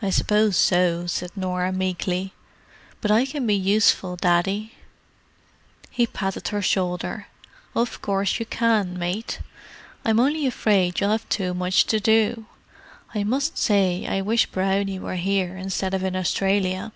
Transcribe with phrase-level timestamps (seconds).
[0.00, 2.32] "I suppose so," said Norah meekly.
[3.00, 4.74] "But I can be useful, Daddy."
[5.90, 7.26] He patted her shoulder.
[7.74, 9.40] "Of course you can, mate.
[10.04, 12.46] I'm only afraid you'll have too much to do.
[13.16, 16.92] I must say I wish Brownie were here instead of in Australia."